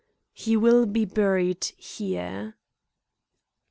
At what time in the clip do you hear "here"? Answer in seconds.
1.77-2.55